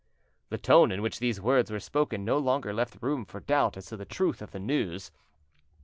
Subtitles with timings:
[0.49, 3.85] The tone in which these words were spoken no longer left room for doubt as
[3.89, 5.11] to the truth of the news.